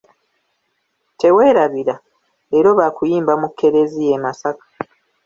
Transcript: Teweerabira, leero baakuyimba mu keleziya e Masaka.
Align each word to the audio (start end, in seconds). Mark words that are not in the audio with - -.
Teweerabira, 1.19 1.95
leero 2.49 2.69
baakuyimba 2.79 3.33
mu 3.41 3.47
keleziya 3.57 4.13
e 4.17 4.21
Masaka. 4.25 4.65